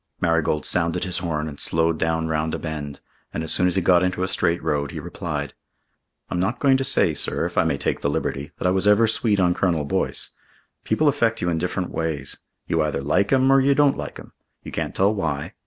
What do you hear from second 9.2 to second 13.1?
on Colonel Boyce. People affect you in different ways. You either